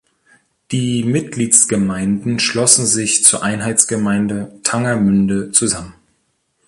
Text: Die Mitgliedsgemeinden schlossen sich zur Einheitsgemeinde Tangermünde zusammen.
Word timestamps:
Die 0.71 1.03
Mitgliedsgemeinden 1.03 2.39
schlossen 2.39 2.87
sich 2.87 3.23
zur 3.23 3.43
Einheitsgemeinde 3.43 4.51
Tangermünde 4.63 5.51
zusammen. 5.51 5.93